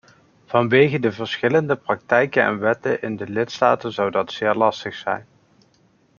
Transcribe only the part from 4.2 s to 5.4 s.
zeer lastig zijn.